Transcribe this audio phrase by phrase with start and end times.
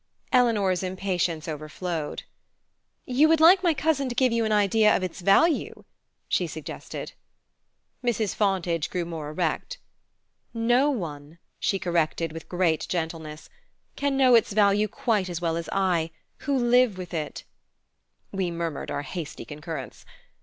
[0.31, 2.23] Eleanor's impatience overflowed.
[3.05, 5.83] "You would like my cousin to give you an idea of its value?"
[6.27, 7.11] she suggested.
[8.03, 8.33] Mrs.
[8.33, 9.77] Fontage grew more erect.
[10.55, 13.47] "No one," she corrected with great gentleness,
[13.95, 16.09] "can know its value quite as well as I,
[16.47, 17.43] who live with it"
[18.31, 20.03] We murmured our hasty concurrence.